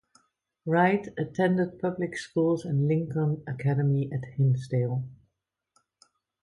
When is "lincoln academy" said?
2.87-4.09